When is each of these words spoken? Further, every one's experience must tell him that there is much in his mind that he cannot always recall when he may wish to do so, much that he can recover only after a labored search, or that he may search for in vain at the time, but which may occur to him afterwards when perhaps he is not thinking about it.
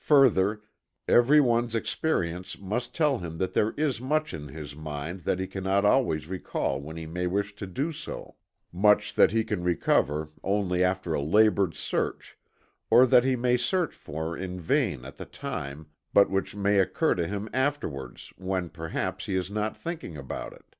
Further, 0.00 0.60
every 1.08 1.40
one's 1.40 1.74
experience 1.74 2.58
must 2.58 2.94
tell 2.94 3.20
him 3.20 3.38
that 3.38 3.54
there 3.54 3.70
is 3.78 4.02
much 4.02 4.34
in 4.34 4.48
his 4.48 4.76
mind 4.76 5.20
that 5.20 5.38
he 5.38 5.46
cannot 5.46 5.82
always 5.86 6.26
recall 6.28 6.78
when 6.82 6.98
he 6.98 7.06
may 7.06 7.26
wish 7.26 7.56
to 7.56 7.66
do 7.66 7.90
so, 7.90 8.36
much 8.70 9.14
that 9.14 9.30
he 9.30 9.44
can 9.44 9.62
recover 9.64 10.28
only 10.44 10.84
after 10.84 11.14
a 11.14 11.22
labored 11.22 11.72
search, 11.72 12.36
or 12.90 13.06
that 13.06 13.24
he 13.24 13.34
may 13.34 13.56
search 13.56 13.94
for 13.94 14.36
in 14.36 14.60
vain 14.60 15.06
at 15.06 15.16
the 15.16 15.24
time, 15.24 15.86
but 16.12 16.28
which 16.28 16.54
may 16.54 16.78
occur 16.78 17.14
to 17.14 17.26
him 17.26 17.48
afterwards 17.54 18.30
when 18.36 18.68
perhaps 18.68 19.24
he 19.24 19.34
is 19.34 19.50
not 19.50 19.74
thinking 19.74 20.18
about 20.18 20.52
it. 20.52 20.76